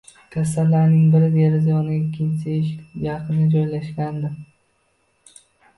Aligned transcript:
Kasallarning 0.35 1.03
biri 1.15 1.27
deraza 1.35 1.69
yoniga, 1.75 2.01
ikkinchisi 2.07 2.55
eshik 2.57 2.99
yaqiniga 3.05 3.55
joylashgandi 3.55 4.35